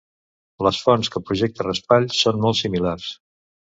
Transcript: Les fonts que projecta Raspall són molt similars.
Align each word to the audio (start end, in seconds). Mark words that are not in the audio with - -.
Les 0.67 0.79
fonts 0.85 1.11
que 1.17 1.23
projecta 1.29 1.69
Raspall 1.69 2.11
són 2.25 2.45
molt 2.49 2.63
similars. 2.65 3.11